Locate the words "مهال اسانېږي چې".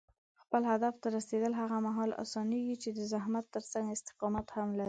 1.87-2.89